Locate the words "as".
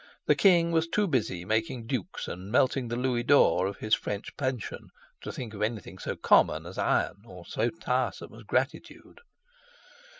6.65-6.79, 8.33-8.41